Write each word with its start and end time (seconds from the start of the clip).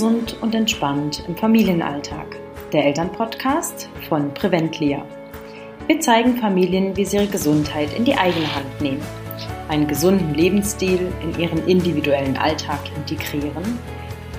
Gesund 0.00 0.34
und 0.40 0.54
entspannt 0.54 1.22
im 1.28 1.36
Familienalltag. 1.36 2.24
Der 2.72 2.86
Elternpodcast 2.86 3.90
von 4.08 4.32
Preventlia. 4.32 5.04
Wir 5.88 6.00
zeigen 6.00 6.38
Familien, 6.38 6.96
wie 6.96 7.04
sie 7.04 7.18
ihre 7.18 7.26
Gesundheit 7.26 7.94
in 7.94 8.06
die 8.06 8.14
eigene 8.14 8.46
Hand 8.54 8.80
nehmen, 8.80 9.02
einen 9.68 9.86
gesunden 9.86 10.32
Lebensstil 10.32 11.12
in 11.22 11.38
ihren 11.38 11.68
individuellen 11.68 12.38
Alltag 12.38 12.78
integrieren 12.96 13.78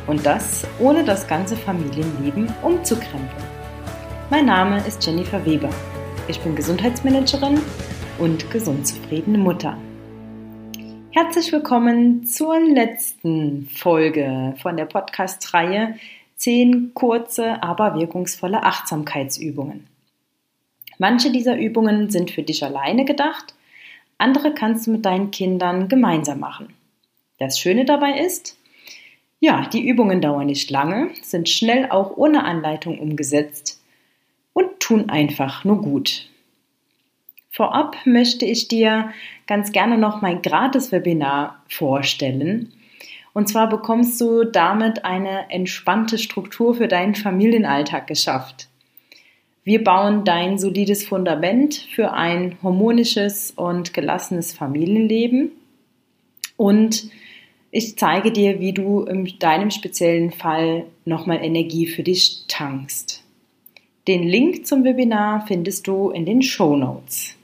und 0.07 0.25
das 0.25 0.65
ohne 0.79 1.03
das 1.03 1.27
ganze 1.27 1.55
Familienleben 1.55 2.51
umzukrempeln. 2.63 3.43
Mein 4.31 4.47
Name 4.47 4.83
ist 4.87 5.05
Jennifer 5.05 5.45
Weber. 5.45 5.69
Ich 6.27 6.39
bin 6.39 6.55
Gesundheitsmanagerin 6.55 7.59
und 8.17 8.49
gesund 8.49 8.87
zufriedene 8.87 9.37
Mutter. 9.37 9.77
Herzlich 11.13 11.51
willkommen 11.51 12.25
zur 12.25 12.57
letzten 12.57 13.67
Folge 13.67 14.53
von 14.61 14.77
der 14.77 14.85
Podcast-Reihe 14.85 15.95
10 16.37 16.93
kurze, 16.93 17.61
aber 17.61 17.95
wirkungsvolle 17.95 18.63
Achtsamkeitsübungen. 18.63 19.87
Manche 20.99 21.29
dieser 21.33 21.57
Übungen 21.57 22.09
sind 22.09 22.31
für 22.31 22.43
dich 22.43 22.63
alleine 22.63 23.03
gedacht, 23.03 23.53
andere 24.19 24.53
kannst 24.53 24.87
du 24.87 24.91
mit 24.91 25.05
deinen 25.05 25.31
Kindern 25.31 25.89
gemeinsam 25.89 26.39
machen. 26.39 26.73
Das 27.39 27.59
Schöne 27.59 27.83
dabei 27.83 28.17
ist, 28.17 28.57
ja, 29.41 29.67
die 29.67 29.85
Übungen 29.85 30.21
dauern 30.21 30.45
nicht 30.45 30.71
lange, 30.71 31.09
sind 31.21 31.49
schnell 31.49 31.89
auch 31.89 32.15
ohne 32.15 32.45
Anleitung 32.45 32.99
umgesetzt 32.99 33.83
und 34.53 34.79
tun 34.79 35.09
einfach 35.09 35.65
nur 35.65 35.81
gut. 35.81 36.30
Vorab 37.53 37.97
möchte 38.05 38.45
ich 38.45 38.69
dir 38.69 39.11
ganz 39.45 39.73
gerne 39.73 39.97
noch 39.97 40.21
mein 40.21 40.41
Gratis-Webinar 40.41 41.61
vorstellen. 41.67 42.71
Und 43.33 43.49
zwar 43.49 43.67
bekommst 43.67 44.21
du 44.21 44.45
damit 44.45 45.03
eine 45.03 45.49
entspannte 45.49 46.17
Struktur 46.17 46.75
für 46.75 46.87
deinen 46.87 47.13
Familienalltag 47.13 48.07
geschafft. 48.07 48.69
Wir 49.65 49.83
bauen 49.83 50.23
dein 50.23 50.57
solides 50.57 51.05
Fundament 51.05 51.75
für 51.93 52.13
ein 52.13 52.57
harmonisches 52.63 53.51
und 53.51 53.93
gelassenes 53.93 54.53
Familienleben 54.53 55.51
und 56.55 57.09
ich 57.69 57.97
zeige 57.97 58.31
dir, 58.31 58.61
wie 58.61 58.73
du 58.73 59.03
in 59.03 59.29
deinem 59.39 59.71
speziellen 59.71 60.31
Fall 60.31 60.85
nochmal 61.03 61.43
Energie 61.43 61.85
für 61.85 62.03
dich 62.03 62.45
tankst. 62.47 63.23
Den 64.07 64.23
Link 64.23 64.65
zum 64.65 64.83
Webinar 64.83 65.45
findest 65.47 65.85
du 65.87 66.09
in 66.09 66.25
den 66.25 66.41
Show 66.41 66.75
Notes. 66.75 67.37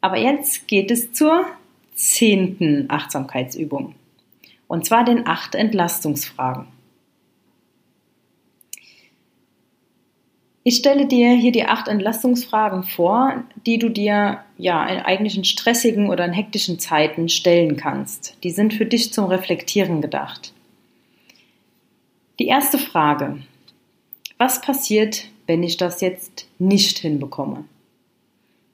Aber 0.00 0.16
jetzt 0.16 0.66
geht 0.68 0.90
es 0.90 1.12
zur 1.12 1.44
zehnten 1.94 2.86
Achtsamkeitsübung. 2.88 3.94
Und 4.66 4.86
zwar 4.86 5.04
den 5.04 5.26
acht 5.26 5.54
Entlastungsfragen. 5.54 6.66
Ich 10.62 10.76
stelle 10.76 11.06
dir 11.06 11.34
hier 11.34 11.52
die 11.52 11.64
acht 11.64 11.88
Entlastungsfragen 11.88 12.84
vor, 12.84 13.44
die 13.66 13.78
du 13.78 13.88
dir 13.88 14.44
ja 14.58 14.86
in 14.86 15.00
eigentlichen 15.00 15.44
stressigen 15.44 16.10
oder 16.10 16.24
in 16.26 16.32
hektischen 16.32 16.78
Zeiten 16.78 17.28
stellen 17.28 17.76
kannst. 17.76 18.36
Die 18.44 18.50
sind 18.50 18.74
für 18.74 18.84
dich 18.84 19.12
zum 19.12 19.24
Reflektieren 19.24 20.02
gedacht. 20.02 20.52
Die 22.38 22.46
erste 22.46 22.78
Frage. 22.78 23.42
Was 24.38 24.60
passiert, 24.60 25.28
wenn 25.46 25.62
ich 25.62 25.76
das 25.76 26.00
jetzt 26.02 26.46
nicht 26.58 26.98
hinbekomme? 26.98 27.64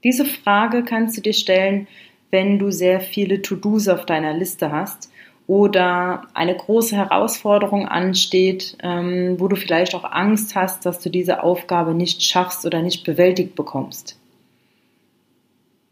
Diese 0.07 0.25
Frage 0.25 0.85
kannst 0.85 1.17
du 1.17 1.21
dir 1.21 1.33
stellen, 1.33 1.89
wenn 2.31 2.61
du 2.61 2.71
sehr 2.71 3.01
viele 3.01 3.43
To-Dos 3.43 3.89
auf 3.89 4.07
deiner 4.07 4.35
Liste 4.35 4.71
hast 4.71 5.11
oder 5.49 6.29
eine 6.33 6.55
große 6.55 6.95
Herausforderung 6.95 7.89
ansteht, 7.89 8.79
ähm, 8.85 9.35
wo 9.41 9.49
du 9.49 9.57
vielleicht 9.57 9.97
auch 9.97 10.05
Angst 10.05 10.55
hast, 10.55 10.87
dass 10.87 11.01
du 11.01 11.11
diese 11.11 11.43
Aufgabe 11.43 11.93
nicht 11.93 12.23
schaffst 12.23 12.65
oder 12.65 12.83
nicht 12.83 13.03
bewältigt 13.03 13.57
bekommst. 13.57 14.17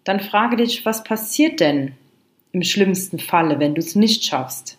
Dann 0.05 0.21
frage 0.21 0.59
dich, 0.59 0.87
was 0.87 1.03
passiert 1.03 1.59
denn 1.59 1.97
im 2.53 2.63
schlimmsten 2.63 3.19
Falle, 3.19 3.59
wenn 3.59 3.75
du 3.75 3.81
es 3.81 3.97
nicht 3.97 4.23
schaffst? 4.23 4.79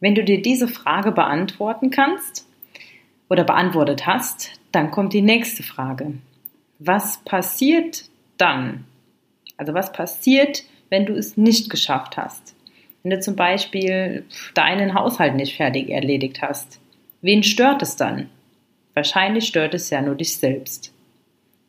Wenn 0.00 0.14
du 0.14 0.22
dir 0.22 0.42
diese 0.42 0.68
Frage 0.68 1.12
beantworten 1.12 1.88
kannst 1.88 2.46
oder 3.30 3.44
beantwortet 3.44 4.04
hast, 4.04 4.60
dann 4.70 4.90
kommt 4.90 5.14
die 5.14 5.22
nächste 5.22 5.62
Frage 5.62 6.12
was 6.80 7.18
passiert 7.24 8.04
dann? 8.38 8.84
Also 9.56 9.74
was 9.74 9.92
passiert, 9.92 10.64
wenn 10.88 11.06
du 11.06 11.14
es 11.14 11.36
nicht 11.36 11.70
geschafft 11.70 12.16
hast? 12.16 12.56
Wenn 13.02 13.10
du 13.10 13.20
zum 13.20 13.36
Beispiel 13.36 14.24
deinen 14.54 14.94
Haushalt 14.94 15.36
nicht 15.36 15.56
fertig 15.56 15.90
erledigt 15.90 16.42
hast, 16.42 16.80
wen 17.20 17.42
stört 17.42 17.82
es 17.82 17.96
dann? 17.96 18.28
Wahrscheinlich 18.94 19.46
stört 19.46 19.74
es 19.74 19.90
ja 19.90 20.02
nur 20.02 20.14
dich 20.14 20.36
selbst. 20.36 20.92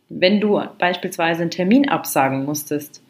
Wenn 0.10 0.42
du 0.42 0.62
beispielsweise 0.80 1.42
einen 1.42 1.52
Termin 1.52 1.88
absagen 1.88 2.46
musstest, 2.46 3.04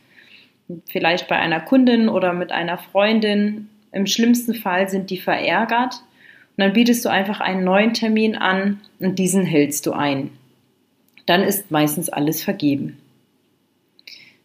vielleicht 0.88 1.28
bei 1.28 1.38
einer 1.38 1.60
Kundin 1.60 2.10
oder 2.10 2.34
mit 2.34 2.52
einer 2.52 2.78
Freundin, 2.78 3.70
im 3.92 4.08
schlimmsten 4.08 4.56
Fall 4.56 4.90
sind 4.90 5.10
die 5.10 5.18
verärgert 5.18 5.96
und 5.96 6.64
dann 6.64 6.74
bietest 6.74 7.06
du 7.06 7.10
einfach 7.10 7.42
einen 7.42 7.64
neuen 7.64 7.94
Termin 7.94 8.36
an 8.36 8.82
und 9.00 9.20
diesen 9.20 9.44
hältst 9.44 9.86
du 9.86 9.94
ein 9.94 10.32
dann 11.32 11.44
ist 11.44 11.72
meistens 11.72 12.10
alles 12.10 12.44
vergeben. 12.44 12.98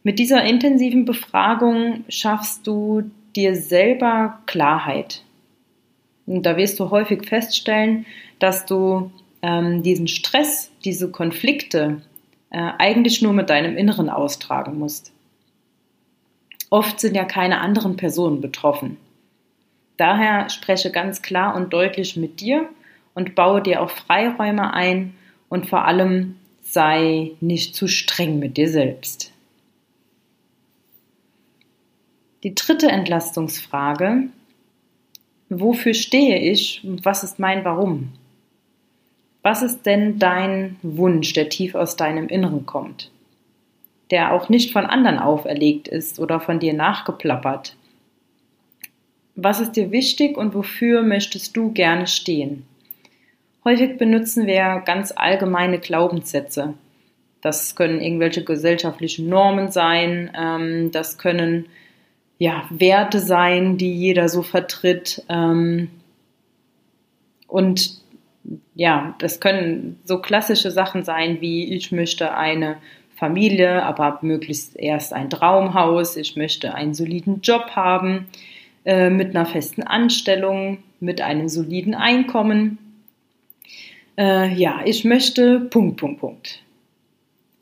Mit 0.05 0.21
dieser 0.21 0.45
intensiven 0.45 1.05
Befragung 1.05 2.05
schaffst 2.09 2.65
du 2.65 3.11
dir 3.35 3.57
selber 3.57 4.39
Klarheit. 4.47 5.25
Und 6.27 6.45
da 6.47 6.57
wirst 6.57 6.79
du 6.79 6.91
häufig 6.91 7.27
feststellen, 7.27 8.07
dass 8.39 8.67
du 8.67 9.11
ähm, 9.43 9.83
diesen 9.83 10.07
Stress, 10.07 10.71
diese 10.85 11.11
Konflikte 11.11 12.03
äh, 12.51 12.71
eigentlich 12.79 13.21
nur 13.21 13.33
mit 13.33 13.51
deinem 13.51 13.77
Inneren 13.77 14.09
austragen 14.09 14.79
musst. 14.79 15.11
Oft 16.71 17.01
sind 17.01 17.17
ja 17.17 17.25
keine 17.25 17.59
anderen 17.63 17.97
Personen 17.97 18.41
betroffen. 18.41 18.97
Daher 19.97 20.51
spreche 20.51 20.93
ganz 20.93 21.21
klar 21.21 21.57
und 21.57 21.73
deutlich 21.73 22.17
mit 22.17 22.39
dir 22.39 22.69
und 23.15 23.35
baue 23.35 23.61
dir 23.61 23.83
auch 23.83 23.91
Freiräume 23.91 24.73
ein 24.73 25.15
und 25.49 25.67
vor 25.67 25.85
allem 25.85 26.37
sei 26.71 27.32
nicht 27.41 27.75
zu 27.75 27.87
streng 27.87 28.38
mit 28.38 28.56
dir 28.56 28.69
selbst. 28.69 29.32
Die 32.43 32.54
dritte 32.54 32.88
Entlastungsfrage, 32.88 34.25
wofür 35.49 35.94
stehe 35.94 36.38
ich 36.38 36.82
und 36.84 37.04
was 37.04 37.25
ist 37.25 37.38
mein 37.38 37.65
Warum? 37.65 38.12
Was 39.43 39.62
ist 39.62 39.87
denn 39.87 40.19
dein 40.19 40.77
Wunsch, 40.82 41.32
der 41.32 41.49
tief 41.49 41.75
aus 41.77 41.97
deinem 41.97 42.28
Inneren 42.28 42.66
kommt, 42.66 43.10
der 44.10 44.33
auch 44.33 44.48
nicht 44.48 44.72
von 44.72 44.87
anderen 44.87 45.19
auferlegt 45.19 45.87
ist 45.88 46.19
oder 46.19 46.41
von 46.41 46.59
dir 46.59 46.75
nachgeplappert? 46.75 47.77
Was 49.37 49.60
ist 49.60 49.72
dir 49.72 49.93
wichtig 49.93 50.37
und 50.37 50.54
wofür 50.54 51.03
möchtest 51.03 51.56
du 51.56 51.71
gerne 51.72 52.06
stehen? 52.06 52.66
Häufig 53.66 53.99
benutzen 53.99 54.47
wir 54.47 54.81
ganz 54.87 55.12
allgemeine 55.16 55.81
Glaubenssätze. 55.81 56.75
Das 57.41 57.75
können 57.75 58.00
irgendwelche 58.00 58.44
gesellschaftlichen 58.44 59.28
Normen 59.28 59.72
sein, 59.72 60.31
ähm, 60.38 60.93
das 60.93 61.19
können 61.19 61.66
ja, 62.38 62.65
Werte 62.71 63.19
sein, 63.19 63.77
die 63.77 63.93
jeder 63.93 64.28
so 64.28 64.43
vertritt. 64.43 65.25
Ähm, 65.28 65.88
und 67.49 68.00
ja, 68.77 69.16
das 69.19 69.41
können 69.41 69.98
so 70.04 70.21
klassische 70.21 70.71
Sachen 70.71 71.03
sein 71.03 71.41
wie 71.41 71.75
ich 71.75 71.91
möchte 71.91 72.37
eine 72.37 72.77
Familie, 73.16 73.83
aber 73.83 74.21
möglichst 74.22 74.77
erst 74.77 75.12
ein 75.12 75.28
Traumhaus, 75.28 76.16
ich 76.16 76.36
möchte 76.36 76.72
einen 76.72 76.95
soliden 76.95 77.41
Job 77.41 77.71
haben, 77.71 78.27
äh, 78.84 79.10
mit 79.10 79.34
einer 79.34 79.47
festen 79.47 79.83
Anstellung, 79.83 80.78
mit 81.01 81.21
einem 81.21 81.48
soliden 81.48 81.97
Einkommen 81.97 82.78
äh, 84.18 84.53
ja, 84.54 84.80
ich 84.84 85.04
möchte 85.04 85.60
Punkt, 85.60 85.98
Punkt, 85.98 86.21
Punkt. 86.21 86.63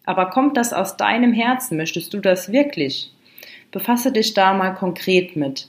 Aber 0.04 0.30
kommt 0.30 0.56
das 0.56 0.72
aus 0.72 0.96
deinem 0.96 1.32
Herzen? 1.32 1.76
Möchtest 1.76 2.12
du 2.14 2.20
das 2.20 2.52
wirklich? 2.52 3.10
Befasse 3.70 4.12
dich 4.12 4.34
da 4.34 4.52
mal 4.54 4.74
konkret 4.74 5.34
mit. 5.36 5.68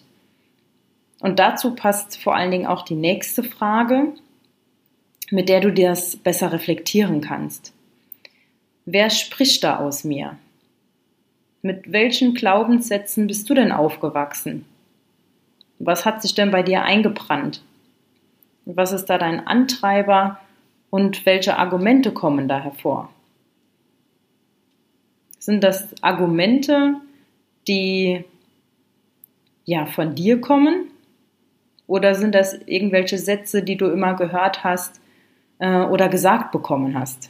Und 1.20 1.40
dazu 1.40 1.74
passt 1.74 2.22
vor 2.22 2.36
allen 2.36 2.52
Dingen 2.52 2.68
auch 2.68 2.84
die 2.84 2.96
nächste 2.96 3.44
Frage, 3.44 4.14
mit 5.32 5.50
der 5.50 5.62
du 5.62 5.72
dir 5.72 5.90
das 5.90 6.18
besser 6.18 6.52
reflektieren 6.52 7.22
kannst. 7.22 7.74
Wer 8.86 9.10
spricht 9.10 9.64
da 9.64 9.78
aus 9.78 10.04
mir? 10.04 10.38
Mit 11.64 11.92
welchen 11.92 12.36
Glaubenssätzen 12.36 13.26
bist 13.26 13.50
du 13.50 13.56
denn 13.56 13.72
aufgewachsen? 13.72 14.66
Was 15.80 16.06
hat 16.06 16.22
sich 16.22 16.36
denn 16.36 16.52
bei 16.52 16.62
dir 16.62 16.84
eingebrannt? 16.84 17.64
Was 18.66 18.92
ist 18.92 19.06
da 19.06 19.18
dein 19.18 19.46
Antreiber, 19.46 20.40
und 20.96 21.26
welche 21.26 21.58
Argumente 21.58 22.14
kommen 22.14 22.48
da 22.48 22.62
hervor? 22.62 23.10
Sind 25.40 25.62
das 25.62 25.94
Argumente, 26.02 26.96
die 27.68 28.24
ja 29.66 29.86
von 29.86 30.16
dir 30.16 30.40
kommen 30.40 30.92
Oder 31.88 32.16
sind 32.16 32.34
das 32.34 32.58
irgendwelche 32.66 33.18
Sätze, 33.18 33.62
die 33.62 33.76
du 33.76 33.88
immer 33.88 34.16
gehört 34.16 34.64
hast 34.64 35.02
äh, 35.60 35.82
oder 35.82 36.08
gesagt 36.08 36.54
bekommen 36.54 36.98
hast? 36.98 37.30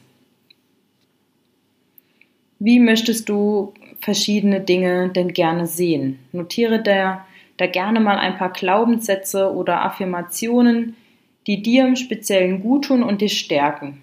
Wie 2.59 2.79
möchtest 2.79 3.27
du 3.27 3.73
verschiedene 3.99 4.61
Dinge 4.61 5.09
denn 5.09 5.33
gerne 5.33 5.65
sehen? 5.65 6.19
Notiere 6.31 6.83
da, 6.83 7.25
da 7.57 7.65
gerne 7.65 7.99
mal 7.99 8.17
ein 8.17 8.37
paar 8.37 8.53
Glaubenssätze 8.53 9.51
oder 9.51 9.83
Affirmationen, 9.83 10.95
die 11.47 11.61
dir 11.61 11.87
im 11.87 11.95
Speziellen 11.95 12.61
gut 12.61 12.85
tun 12.85 13.03
und 13.03 13.21
dich 13.21 13.39
stärken. 13.39 14.01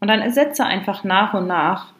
Und 0.00 0.08
dann 0.08 0.20
ersetze 0.20 0.64
einfach 0.64 1.04
nach 1.04 1.34
und 1.34 1.46
nach 1.46 1.92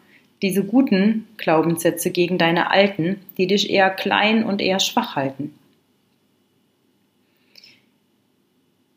diese 0.43 0.65
guten 0.65 1.29
Glaubenssätze 1.37 2.11
gegen 2.11 2.37
deine 2.37 2.71
alten, 2.71 3.21
die 3.39 3.47
dich 3.47 3.71
eher 3.71 3.91
klein 3.91 4.45
und 4.45 4.61
eher 4.61 4.81
schwach 4.81 5.15
halten. 5.15 5.55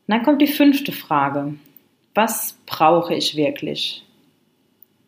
Und 0.08 0.14
dann 0.14 0.24
kommt 0.24 0.42
die 0.42 0.48
fünfte 0.48 0.92
Frage. 0.92 1.56
Was 2.14 2.58
brauche 2.66 3.14
ich 3.14 3.36
wirklich? 3.36 4.04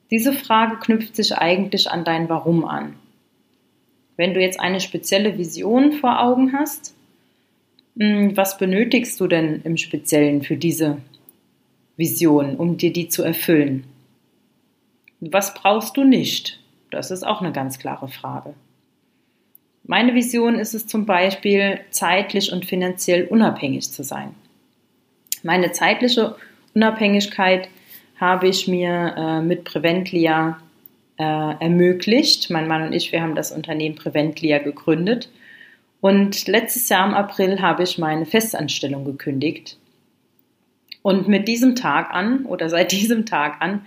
Diese 0.10 0.32
Frage 0.32 0.78
knüpft 0.78 1.16
sich 1.16 1.38
eigentlich 1.38 1.90
an 1.92 2.04
dein 2.04 2.30
Warum 2.30 2.66
an. 2.66 2.96
Wenn 4.16 4.34
du 4.34 4.42
jetzt 4.42 4.60
eine 4.60 4.80
spezielle 4.80 5.38
Vision 5.38 5.92
vor 5.92 6.22
Augen 6.22 6.54
hast, 6.54 6.96
was 8.00 8.58
benötigst 8.58 9.20
du 9.20 9.28
denn 9.28 9.62
im 9.64 9.78
Speziellen 9.78 10.44
für 10.44 10.56
diese 10.56 10.98
Vision, 11.96 12.56
um 12.56 12.78
dir 12.78 12.94
die 12.94 13.08
zu 13.08 13.24
erfüllen? 13.24 13.86
Was 15.20 15.56
brauchst 15.56 15.98
du 15.98 16.04
nicht? 16.04 16.60
Das 16.92 17.10
ist 17.10 17.26
auch 17.26 17.42
eine 17.42 17.52
ganz 17.52 17.80
klare 17.80 18.08
Frage. 18.08 18.54
Meine 19.84 20.14
Vision 20.14 20.60
ist 20.60 20.74
es 20.74 20.86
zum 20.86 21.06
Beispiel, 21.06 21.80
zeitlich 21.90 22.52
und 22.52 22.66
finanziell 22.66 23.26
unabhängig 23.26 23.92
zu 23.92 24.04
sein. 24.04 24.36
Meine 25.44 25.72
zeitliche 25.72 26.36
Unabhängigkeit 26.76 27.70
habe 28.20 28.48
ich 28.48 28.68
mir 28.68 29.16
äh, 29.18 29.42
mit 29.42 29.64
Preventlia 29.64 30.60
äh, 31.18 31.24
ermöglicht. 31.24 32.50
Mein 32.50 32.68
Mann 32.68 32.84
und 32.84 32.94
ich, 32.94 33.12
wir 33.12 33.22
haben 33.22 33.36
das 33.36 33.52
Unternehmen 33.52 33.96
Preventlia 33.96 34.60
gegründet. 34.60 35.30
Und 36.02 36.48
letztes 36.48 36.90
Jahr 36.90 37.08
im 37.08 37.14
April 37.14 37.62
habe 37.62 37.84
ich 37.84 37.98
meine 37.98 38.26
Festanstellung 38.26 39.06
gekündigt. 39.06 39.78
Und 41.02 41.28
mit 41.28 41.48
diesem 41.48 41.76
Tag 41.76 42.14
an 42.14 42.46
oder 42.46 42.70
seit 42.70 42.92
diesem 42.94 43.26
Tag 43.26 43.62
an 43.62 43.86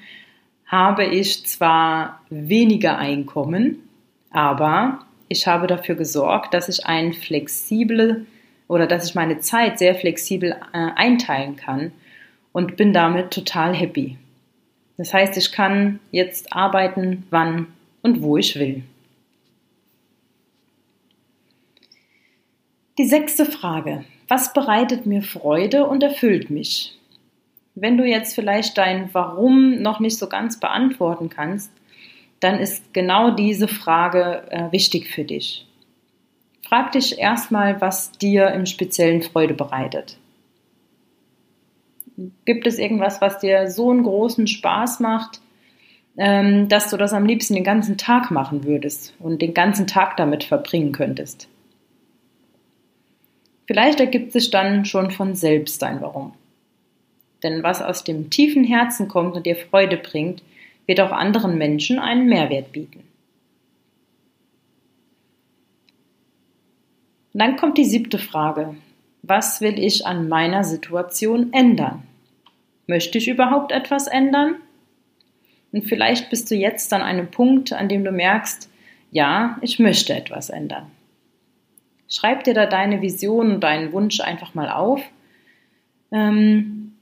habe 0.67 1.05
ich 1.05 1.47
zwar 1.47 2.21
weniger 2.31 2.97
Einkommen, 2.99 3.89
aber 4.31 5.05
ich 5.29 5.47
habe 5.47 5.67
dafür 5.67 5.97
gesorgt, 5.97 6.55
dass 6.55 6.69
ich 6.69 6.87
ein 6.87 7.13
flexible 7.13 8.27
oder 8.69 8.87
dass 8.87 9.09
ich 9.09 9.15
meine 9.15 9.41
Zeit 9.41 9.79
sehr 9.79 9.97
flexibel 9.97 10.53
äh, 10.73 10.91
einteilen 10.95 11.57
kann 11.57 11.93
und 12.53 12.77
bin 12.77 12.93
damit 12.93 13.33
total 13.33 13.75
happy. 13.75 14.17
Das 14.97 15.13
heißt, 15.13 15.37
ich 15.37 15.51
kann 15.51 15.99
jetzt 16.13 16.53
arbeiten, 16.53 17.27
wann 17.31 17.67
und 18.03 18.23
wo 18.23 18.37
ich 18.37 18.59
will. 18.59 18.83
Die 22.99 23.07
sechste 23.07 23.47
Frage. 23.47 24.05
Was 24.29 24.53
bereitet 24.53 25.07
mir 25.07 25.23
Freude 25.23 25.87
und 25.87 26.03
erfüllt 26.03 26.51
mich? 26.51 26.99
Wenn 27.75 27.97
du 27.97 28.05
jetzt 28.05 28.35
vielleicht 28.35 28.77
dein 28.79 29.09
Warum 29.13 29.81
noch 29.81 30.01
nicht 30.01 30.19
so 30.19 30.29
ganz 30.29 30.59
beantworten 30.59 31.29
kannst, 31.31 31.71
dann 32.41 32.59
ist 32.59 32.93
genau 32.93 33.31
diese 33.31 33.69
Frage 33.69 34.43
äh, 34.51 34.73
wichtig 34.73 35.09
für 35.09 35.25
dich. 35.25 35.67
Frag 36.63 36.93
dich 36.93 37.19
erstmal, 37.19 37.81
was 37.81 38.13
dir 38.13 38.49
im 38.49 38.67
Speziellen 38.67 39.23
Freude 39.23 39.55
bereitet. 39.55 40.19
Gibt 42.45 42.67
es 42.67 42.79
irgendwas, 42.79 43.21
was 43.21 43.39
dir 43.39 43.71
so 43.71 43.91
einen 43.91 44.03
großen 44.03 44.47
Spaß 44.47 45.01
macht, 45.01 45.41
ähm, 46.17 46.69
dass 46.69 46.91
du 46.91 46.97
das 46.97 47.13
am 47.13 47.25
liebsten 47.25 47.55
den 47.55 47.65
ganzen 47.65 47.97
Tag 47.99 48.31
machen 48.31 48.65
würdest 48.65 49.15
und 49.19 49.43
den 49.43 49.55
ganzen 49.55 49.87
Tag 49.87 50.17
damit 50.17 50.45
verbringen 50.45 50.93
könntest? 50.93 51.49
Vielleicht 53.71 54.01
ergibt 54.01 54.33
sich 54.33 54.51
dann 54.51 54.85
schon 54.85 55.13
von 55.13 55.37
selbst 55.37 55.81
dein 55.81 56.01
Warum. 56.01 56.33
Denn 57.45 57.63
was 57.63 57.81
aus 57.81 58.03
dem 58.03 58.29
tiefen 58.29 58.65
Herzen 58.65 59.07
kommt 59.07 59.37
und 59.37 59.47
dir 59.47 59.55
Freude 59.55 59.97
bringt, 59.97 60.43
wird 60.87 60.99
auch 60.99 61.13
anderen 61.13 61.57
Menschen 61.57 62.01
einen 62.01 62.27
Mehrwert 62.27 62.73
bieten. 62.73 63.05
Und 67.33 67.39
dann 67.39 67.55
kommt 67.55 67.79
die 67.79 67.85
siebte 67.85 68.19
Frage. 68.19 68.75
Was 69.23 69.61
will 69.61 69.79
ich 69.79 70.05
an 70.05 70.29
meiner 70.29 70.65
Situation 70.65 71.53
ändern? 71.53 72.03
Möchte 72.89 73.19
ich 73.19 73.29
überhaupt 73.29 73.71
etwas 73.71 74.09
ändern? 74.09 74.57
Und 75.71 75.85
vielleicht 75.85 76.29
bist 76.29 76.51
du 76.51 76.57
jetzt 76.57 76.93
an 76.93 77.03
einem 77.03 77.31
Punkt, 77.31 77.73
an 77.73 77.89
dem 77.89 78.03
du 78.03 78.11
merkst, 78.11 78.69
ja, 79.13 79.59
ich 79.63 79.79
möchte 79.79 80.13
etwas 80.13 80.51
ändern. 80.51 80.91
Schreib 82.11 82.45
dir 82.45 82.55
da 82.55 82.67
deine 82.67 83.01
Vision 83.01 83.53
und 83.53 83.61
deinen 83.61 83.93
Wunsch 83.93 84.21
einfach 84.21 84.55
mal 84.55 84.69
auf. 84.69 85.01
Ähm, 86.13 86.93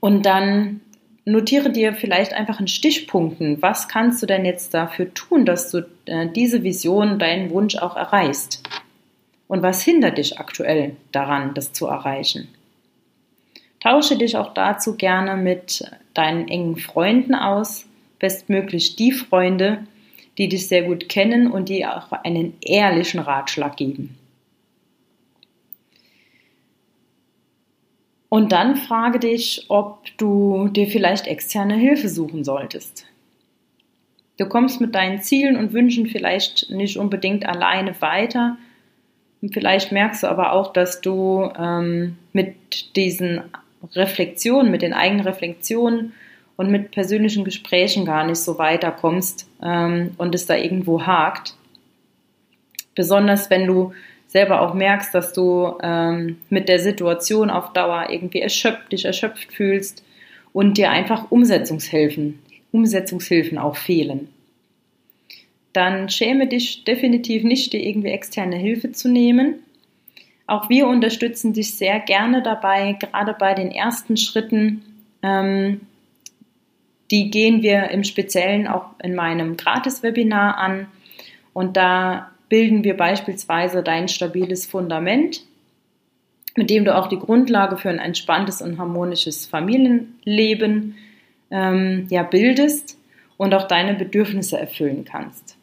und 0.00 0.24
dann 0.24 0.80
notiere 1.26 1.70
dir 1.70 1.92
vielleicht 1.92 2.32
einfach 2.32 2.58
in 2.58 2.68
Stichpunkten, 2.68 3.60
was 3.60 3.88
kannst 3.88 4.22
du 4.22 4.26
denn 4.26 4.44
jetzt 4.44 4.72
dafür 4.72 5.12
tun, 5.12 5.44
dass 5.44 5.70
du 5.70 5.86
äh, 6.06 6.28
diese 6.28 6.62
Vision, 6.62 7.18
deinen 7.18 7.50
Wunsch 7.50 7.76
auch 7.76 7.96
erreichst? 7.96 8.62
Und 9.48 9.62
was 9.62 9.82
hindert 9.82 10.18
dich 10.18 10.40
aktuell 10.40 10.96
daran, 11.12 11.54
das 11.54 11.72
zu 11.72 11.86
erreichen? 11.86 12.48
Tausche 13.80 14.16
dich 14.16 14.36
auch 14.36 14.54
dazu 14.54 14.96
gerne 14.96 15.36
mit 15.36 15.84
deinen 16.14 16.48
engen 16.48 16.76
Freunden 16.76 17.34
aus, 17.34 17.86
bestmöglich 18.18 18.96
die 18.96 19.12
Freunde, 19.12 19.86
die 20.38 20.48
dich 20.48 20.68
sehr 20.68 20.82
gut 20.82 21.08
kennen 21.08 21.50
und 21.50 21.68
die 21.68 21.86
auch 21.86 22.12
einen 22.12 22.54
ehrlichen 22.60 23.20
Ratschlag 23.20 23.76
geben. 23.76 24.16
Und 28.28 28.52
dann 28.52 28.76
frage 28.76 29.18
dich, 29.18 29.66
ob 29.68 30.04
du 30.18 30.68
dir 30.68 30.88
vielleicht 30.88 31.26
externe 31.26 31.76
Hilfe 31.76 32.08
suchen 32.08 32.44
solltest. 32.44 33.06
Du 34.36 34.46
kommst 34.46 34.80
mit 34.80 34.94
deinen 34.94 35.22
Zielen 35.22 35.56
und 35.56 35.72
Wünschen 35.72 36.06
vielleicht 36.06 36.68
nicht 36.70 36.98
unbedingt 36.98 37.46
alleine 37.46 37.98
weiter. 38.02 38.58
Vielleicht 39.52 39.92
merkst 39.92 40.22
du 40.22 40.26
aber 40.26 40.52
auch, 40.52 40.72
dass 40.72 41.00
du 41.00 41.50
ähm, 41.58 42.18
mit 42.32 42.96
diesen 42.96 43.42
Reflexion, 43.94 44.70
mit 44.70 44.82
den 44.82 44.92
eigenen 44.92 45.24
Reflexionen 45.24 46.12
und 46.56 46.70
mit 46.70 46.90
persönlichen 46.90 47.44
Gesprächen 47.44 48.04
gar 48.04 48.24
nicht 48.24 48.38
so 48.38 48.58
weiterkommst 48.58 49.48
ähm, 49.62 50.12
und 50.18 50.34
es 50.34 50.46
da 50.46 50.56
irgendwo 50.56 51.02
hakt. 51.02 51.54
Besonders 52.94 53.50
wenn 53.50 53.66
du 53.66 53.92
selber 54.26 54.60
auch 54.62 54.74
merkst, 54.74 55.14
dass 55.14 55.32
du 55.32 55.74
ähm, 55.82 56.38
mit 56.50 56.68
der 56.68 56.78
Situation 56.78 57.50
auf 57.50 57.72
Dauer 57.72 58.06
irgendwie 58.10 58.40
erschöpft, 58.40 58.92
dich 58.92 59.04
erschöpft 59.04 59.52
fühlst 59.52 60.02
und 60.52 60.78
dir 60.78 60.90
einfach 60.90 61.30
Umsetzungshilfen, 61.30 62.38
Umsetzungshilfen 62.72 63.58
auch 63.58 63.76
fehlen. 63.76 64.28
Dann 65.72 66.08
schäme 66.08 66.46
dich 66.46 66.84
definitiv 66.84 67.44
nicht, 67.44 67.72
dir 67.74 67.80
irgendwie 67.80 68.08
externe 68.08 68.56
Hilfe 68.56 68.92
zu 68.92 69.08
nehmen, 69.08 69.56
auch 70.46 70.68
wir 70.68 70.86
unterstützen 70.86 71.52
dich 71.52 71.74
sehr 71.74 71.98
gerne 71.98 72.42
dabei, 72.42 72.96
gerade 73.00 73.34
bei 73.38 73.54
den 73.54 73.70
ersten 73.72 74.16
Schritten. 74.16 74.82
Ähm, 75.22 75.80
die 77.10 77.30
gehen 77.30 77.62
wir 77.62 77.90
im 77.90 78.04
Speziellen 78.04 78.66
auch 78.66 78.86
in 79.02 79.14
meinem 79.14 79.56
Gratis-Webinar 79.56 80.58
an. 80.58 80.88
Und 81.52 81.76
da 81.76 82.30
bilden 82.48 82.84
wir 82.84 82.96
beispielsweise 82.96 83.82
dein 83.82 84.08
stabiles 84.08 84.66
Fundament, 84.66 85.42
mit 86.56 86.70
dem 86.70 86.84
du 86.84 86.96
auch 86.96 87.08
die 87.08 87.18
Grundlage 87.18 87.76
für 87.76 87.90
ein 87.90 87.98
entspanntes 87.98 88.62
und 88.62 88.78
harmonisches 88.78 89.46
Familienleben 89.46 90.96
ähm, 91.50 92.06
ja, 92.10 92.22
bildest 92.22 92.98
und 93.36 93.54
auch 93.54 93.68
deine 93.68 93.94
Bedürfnisse 93.94 94.58
erfüllen 94.58 95.04
kannst. 95.04 95.56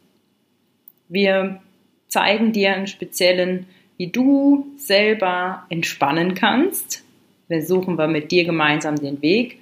Wir 1.10 1.62
zeigen 2.08 2.52
dir 2.52 2.76
im 2.76 2.88
Speziellen 2.88 3.66
wie 3.98 4.08
du 4.08 4.68
selber 4.78 5.66
entspannen 5.70 6.34
kannst. 6.36 7.04
Wir 7.48 7.66
suchen 7.66 7.98
wir 7.98 8.08
mit 8.08 8.32
dir 8.32 8.46
gemeinsam 8.46 8.96
den 8.96 9.22
Weg, 9.22 9.60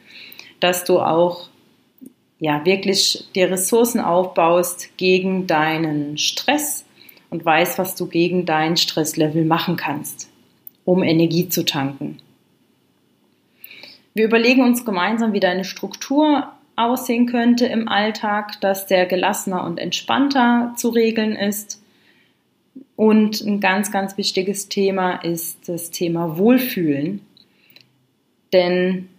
dass 0.59 0.83
du 0.83 0.99
auch 0.99 1.49
ja 2.41 2.65
wirklich 2.65 3.23
dir 3.35 3.51
Ressourcen 3.51 4.01
aufbaust 4.01 4.97
gegen 4.97 5.45
deinen 5.47 6.17
Stress 6.17 6.83
und 7.29 7.45
weißt, 7.45 7.77
was 7.77 7.95
du 7.95 8.07
gegen 8.07 8.45
dein 8.45 8.75
Stresslevel 8.75 9.45
machen 9.45 9.77
kannst, 9.77 10.27
um 10.83 11.03
Energie 11.03 11.47
zu 11.47 11.63
tanken. 11.63 12.17
Wir 14.15 14.25
überlegen 14.25 14.63
uns 14.63 14.83
gemeinsam, 14.83 15.33
wie 15.33 15.39
deine 15.39 15.63
Struktur 15.63 16.51
aussehen 16.75 17.27
könnte 17.27 17.67
im 17.67 17.87
Alltag, 17.87 18.59
dass 18.59 18.87
der 18.87 19.05
gelassener 19.05 19.63
und 19.63 19.79
entspannter 19.79 20.73
zu 20.75 20.89
regeln 20.89 21.35
ist 21.35 21.81
Und 22.95 23.41
ein 23.41 23.59
ganz, 23.59 23.91
ganz 23.91 24.17
wichtiges 24.17 24.69
Thema 24.69 25.15
ist 25.23 25.67
das 25.67 25.89
Thema 25.89 26.37
Wohlfühlen. 26.37 27.21
Denn 28.53 29.09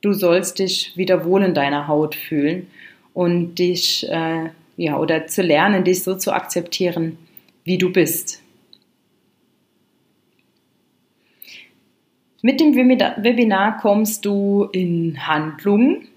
du 0.00 0.12
sollst 0.12 0.58
dich 0.58 0.96
wieder 0.96 1.24
wohl 1.24 1.42
in 1.42 1.54
deiner 1.54 1.88
Haut 1.88 2.14
fühlen 2.14 2.68
und 3.14 3.56
dich, 3.56 4.08
äh, 4.08 4.50
ja, 4.76 4.98
oder 4.98 5.26
zu 5.26 5.42
lernen, 5.42 5.84
dich 5.84 6.02
so 6.02 6.16
zu 6.16 6.32
akzeptieren, 6.32 7.18
wie 7.64 7.78
du 7.78 7.92
bist. 7.92 8.42
Mit 12.42 12.58
dem 12.58 12.74
Webinar 12.74 13.78
kommst 13.78 14.24
du 14.24 14.68
in 14.72 15.26
Handlungen 15.26 16.08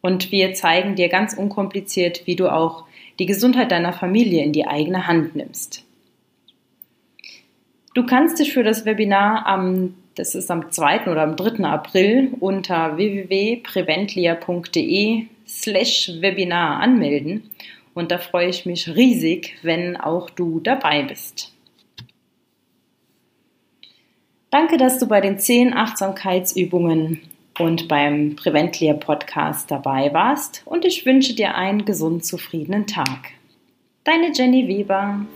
und 0.00 0.30
wir 0.30 0.54
zeigen 0.54 0.94
dir 0.94 1.08
ganz 1.08 1.34
unkompliziert, 1.34 2.26
wie 2.26 2.36
du 2.36 2.52
auch 2.52 2.84
die 3.18 3.26
Gesundheit 3.26 3.72
deiner 3.72 3.92
Familie 3.92 4.44
in 4.44 4.52
die 4.52 4.68
eigene 4.68 5.08
Hand 5.08 5.34
nimmst. 5.34 5.84
Du 7.94 8.06
kannst 8.06 8.38
dich 8.38 8.52
für 8.52 8.62
das 8.62 8.84
Webinar 8.84 9.46
am, 9.46 9.94
das 10.18 10.34
ist 10.34 10.50
am 10.50 10.70
2. 10.70 11.06
oder 11.06 11.22
am 11.22 11.36
3. 11.36 11.64
April 11.64 12.32
unter 12.40 12.96
www.preventlia.de 12.96 15.26
slash 15.46 16.10
Webinar 16.20 16.80
anmelden 16.80 17.48
und 17.94 18.10
da 18.10 18.18
freue 18.18 18.48
ich 18.48 18.66
mich 18.66 18.94
riesig, 18.94 19.56
wenn 19.62 19.96
auch 19.96 20.28
du 20.30 20.60
dabei 20.60 21.02
bist. 21.02 21.54
Danke, 24.50 24.76
dass 24.76 24.98
du 24.98 25.06
bei 25.06 25.20
den 25.20 25.38
10 25.38 25.72
Achtsamkeitsübungen 25.74 27.20
und 27.58 27.88
beim 27.88 28.34
Preventlear 28.34 28.94
Podcast 28.94 29.70
dabei 29.70 30.12
warst 30.14 30.62
und 30.64 30.84
ich 30.84 31.06
wünsche 31.06 31.34
dir 31.34 31.54
einen 31.54 31.84
gesund 31.84 32.24
zufriedenen 32.24 32.86
Tag. 32.86 33.30
Deine 34.04 34.32
Jenny 34.32 34.68
Weber. 34.68 35.26